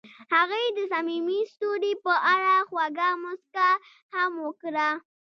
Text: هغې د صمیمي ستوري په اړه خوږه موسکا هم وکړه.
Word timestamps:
هغې 0.35 0.63
د 0.77 0.79
صمیمي 0.91 1.39
ستوري 1.51 1.93
په 2.03 2.13
اړه 2.33 2.55
خوږه 2.69 3.09
موسکا 3.23 3.69
هم 4.15 4.31
وکړه. 4.45 4.89